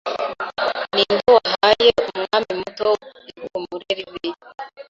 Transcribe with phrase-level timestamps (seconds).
[0.93, 2.89] Ninde wahaye Umwami muto
[3.31, 4.29] ihumure ribi